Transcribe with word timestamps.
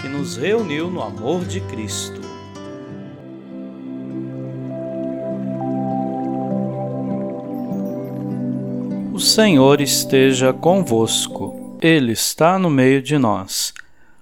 que 0.00 0.08
nos 0.08 0.36
reuniu 0.36 0.90
no 0.90 1.02
amor 1.02 1.44
de 1.44 1.60
Cristo. 1.62 2.20
O 9.12 9.18
Senhor 9.18 9.80
esteja 9.80 10.52
convosco, 10.52 11.78
Ele 11.80 12.12
está 12.12 12.58
no 12.58 12.68
meio 12.68 13.00
de 13.00 13.16
nós. 13.16 13.72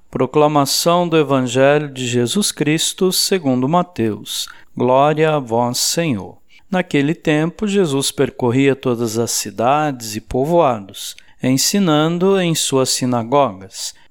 Proclamação 0.08 1.08
do 1.08 1.16
Evangelho 1.16 1.92
de 1.92 2.06
Jesus 2.06 2.52
Cristo 2.52 3.10
segundo 3.10 3.68
Mateus. 3.68 4.48
Glória 4.76 5.34
a 5.34 5.40
vós, 5.40 5.78
Senhor. 5.78 6.38
Naquele 6.70 7.14
tempo, 7.14 7.66
Jesus 7.66 8.12
percorria 8.12 8.76
todas 8.76 9.18
as 9.18 9.32
cidades 9.32 10.14
e 10.14 10.20
povoados, 10.20 11.16
ensinando 11.42 12.40
em 12.40 12.54
suas 12.54 12.90
sinagogas, 12.90 13.94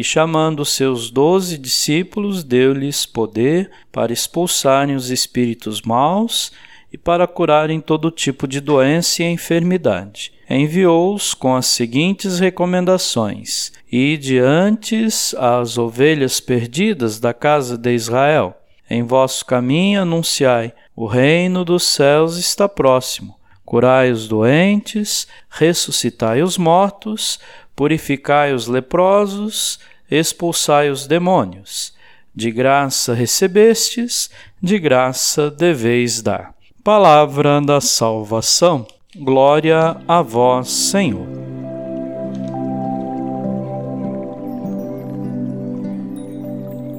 E 0.00 0.02
chamando 0.02 0.64
seus 0.64 1.10
doze 1.10 1.58
discípulos, 1.58 2.42
deu-lhes 2.42 3.04
poder 3.04 3.70
para 3.92 4.14
expulsarem 4.14 4.96
os 4.96 5.10
espíritos 5.10 5.82
maus 5.82 6.52
e 6.90 6.96
para 6.96 7.26
curarem 7.26 7.82
todo 7.82 8.10
tipo 8.10 8.48
de 8.48 8.62
doença 8.62 9.22
e 9.22 9.26
enfermidade. 9.26 10.32
Enviou-os 10.48 11.34
com 11.34 11.54
as 11.54 11.66
seguintes 11.66 12.38
recomendações: 12.38 13.72
Ide 13.92 14.38
antes 14.38 15.34
às 15.34 15.76
ovelhas 15.76 16.40
perdidas 16.40 17.20
da 17.20 17.34
casa 17.34 17.76
de 17.76 17.92
Israel. 17.92 18.56
Em 18.88 19.02
vosso 19.02 19.44
caminho 19.44 20.00
anunciai: 20.00 20.72
o 20.96 21.04
reino 21.04 21.62
dos 21.62 21.82
céus 21.82 22.38
está 22.38 22.66
próximo 22.66 23.38
curai 23.70 24.10
os 24.10 24.26
doentes, 24.26 25.28
ressuscitai 25.48 26.42
os 26.42 26.58
mortos, 26.58 27.38
purificai 27.76 28.52
os 28.52 28.66
leprosos, 28.66 29.78
expulsai 30.10 30.90
os 30.90 31.06
demônios. 31.06 31.94
De 32.34 32.50
graça 32.50 33.14
recebestes, 33.14 34.30
de 34.62 34.78
graça 34.78 35.50
deveis 35.50 36.22
dar. 36.22 36.54
Palavra 36.82 37.60
da 37.60 37.80
salvação. 37.80 38.86
Glória 39.16 40.00
a 40.06 40.22
vós, 40.22 40.68
Senhor. 40.68 41.26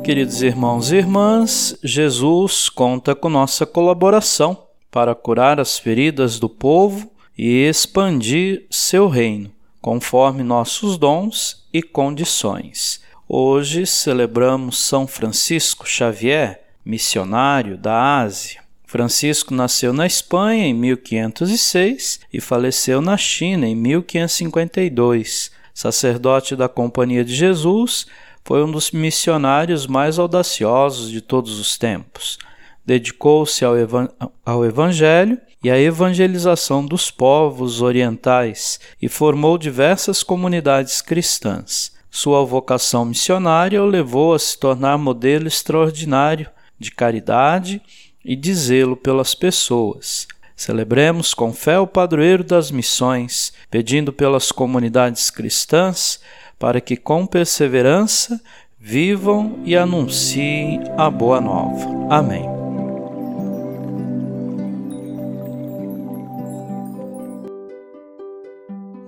Queridos 0.03 0.41
irmãos 0.41 0.91
e 0.91 0.97
irmãs, 0.97 1.77
Jesus 1.83 2.69
conta 2.69 3.13
com 3.13 3.29
nossa 3.29 3.65
colaboração 3.65 4.57
para 4.89 5.15
curar 5.15 5.59
as 5.59 5.79
feridas 5.79 6.39
do 6.39 6.49
povo 6.49 7.09
e 7.37 7.65
expandir 7.67 8.65
seu 8.69 9.07
reino, 9.07 9.51
conforme 9.79 10.43
nossos 10.43 10.97
dons 10.97 11.60
e 11.73 11.81
condições. 11.81 13.01
Hoje 13.27 13.85
celebramos 13.85 14.79
São 14.79 15.07
Francisco 15.07 15.87
Xavier, 15.87 16.61
missionário 16.85 17.77
da 17.77 18.19
Ásia. 18.19 18.61
Francisco 18.85 19.53
nasceu 19.53 19.93
na 19.93 20.05
Espanha 20.05 20.65
em 20.65 20.73
1506 20.73 22.19
e 22.33 22.41
faleceu 22.41 23.01
na 23.01 23.15
China 23.15 23.67
em 23.67 23.75
1552. 23.75 25.51
Sacerdote 25.73 26.55
da 26.55 26.67
Companhia 26.67 27.23
de 27.23 27.33
Jesus, 27.33 28.05
foi 28.43 28.63
um 28.63 28.71
dos 28.71 28.91
missionários 28.91 29.87
mais 29.87 30.19
audaciosos 30.19 31.09
de 31.09 31.21
todos 31.21 31.59
os 31.59 31.77
tempos 31.77 32.37
dedicou-se 32.85 33.63
ao, 33.63 33.77
evan 33.77 34.09
ao 34.45 34.65
Evangelho 34.65 35.39
e 35.63 35.69
à 35.69 35.79
evangelização 35.79 36.85
dos 36.85 37.11
povos 37.11 37.81
orientais 37.81 38.79
e 39.01 39.07
formou 39.07 39.57
diversas 39.57 40.23
comunidades 40.23 41.01
cristãs. 41.01 41.91
Sua 42.09 42.43
vocação 42.43 43.05
missionária 43.05 43.81
o 43.81 43.85
levou 43.85 44.33
a 44.33 44.39
se 44.39 44.57
tornar 44.57 44.97
modelo 44.97 45.47
extraordinário 45.47 46.49
de 46.77 46.91
caridade 46.91 47.81
e 48.23 48.35
de 48.35 48.53
zelo 48.53 48.97
pelas 48.97 49.33
pessoas. 49.33 50.27
Celebremos 50.55 51.33
com 51.33 51.53
fé 51.53 51.79
o 51.79 51.87
padroeiro 51.87 52.43
das 52.43 52.69
missões, 52.69 53.53
pedindo 53.69 54.11
pelas 54.11 54.51
comunidades 54.51 55.29
cristãs 55.29 56.19
para 56.59 56.79
que 56.79 56.95
com 56.95 57.25
perseverança 57.25 58.39
vivam 58.79 59.59
e 59.65 59.75
anunciem 59.75 60.81
a 60.97 61.09
boa 61.09 61.41
nova. 61.41 62.13
Amém. 62.13 62.60